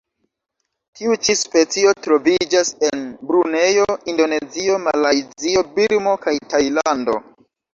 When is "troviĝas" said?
2.07-2.71